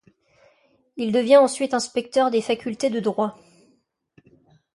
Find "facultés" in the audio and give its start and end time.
2.41-2.89